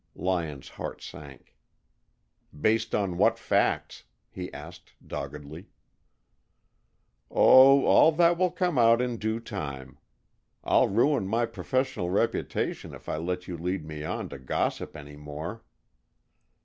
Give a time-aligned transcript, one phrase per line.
[0.15, 1.53] Lyon's heart sank.
[2.59, 5.67] "Based on what facts?" he asked, doggedly.
[7.29, 9.99] "Oh, all that will come out in due time.
[10.63, 15.17] I'll ruin my professional reputation if I let you lead me on to gossip any
[15.17, 15.63] more."